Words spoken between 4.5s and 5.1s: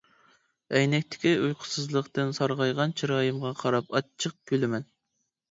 كۈلىمەن.